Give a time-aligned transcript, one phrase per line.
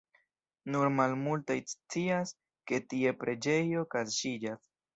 [0.75, 2.33] Nur malmultaj scias,
[2.73, 4.69] ke tie preĝejo kaŝiĝas.